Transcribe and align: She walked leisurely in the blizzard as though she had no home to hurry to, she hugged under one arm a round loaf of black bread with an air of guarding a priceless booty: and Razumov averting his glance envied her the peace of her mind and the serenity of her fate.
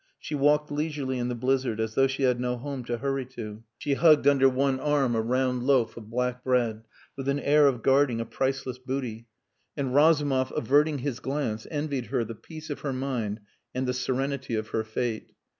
She 0.17 0.33
walked 0.33 0.71
leisurely 0.71 1.19
in 1.19 1.27
the 1.27 1.35
blizzard 1.35 1.79
as 1.79 1.93
though 1.93 2.07
she 2.07 2.23
had 2.23 2.39
no 2.39 2.57
home 2.57 2.83
to 2.85 2.97
hurry 2.97 3.23
to, 3.35 3.61
she 3.77 3.93
hugged 3.93 4.25
under 4.25 4.49
one 4.49 4.79
arm 4.79 5.13
a 5.13 5.21
round 5.21 5.61
loaf 5.61 5.95
of 5.95 6.09
black 6.09 6.43
bread 6.43 6.81
with 7.15 7.29
an 7.29 7.39
air 7.39 7.67
of 7.67 7.83
guarding 7.83 8.19
a 8.19 8.25
priceless 8.25 8.79
booty: 8.79 9.27
and 9.77 9.93
Razumov 9.93 10.51
averting 10.55 10.97
his 10.97 11.19
glance 11.19 11.67
envied 11.69 12.07
her 12.07 12.23
the 12.23 12.33
peace 12.33 12.71
of 12.71 12.79
her 12.79 12.93
mind 12.93 13.41
and 13.75 13.87
the 13.87 13.93
serenity 13.93 14.55
of 14.55 14.69
her 14.69 14.83
fate. 14.83 15.33